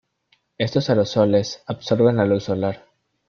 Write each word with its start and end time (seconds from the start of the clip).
Estos 0.57 0.89
aerosoles 0.89 1.61
absorben 1.67 2.15
la 2.17 2.25
luz 2.25 2.45
solar. 2.45 2.87